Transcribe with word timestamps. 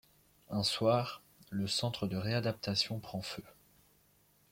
Un 0.49 0.63
soir, 0.63 1.21
le 1.51 1.67
centre 1.67 2.07
de 2.07 2.17
réadaptation 2.17 2.97
prend 2.99 3.21
feu. 3.21 3.43